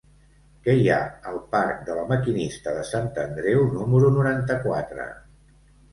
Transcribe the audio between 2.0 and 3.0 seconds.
Maquinista de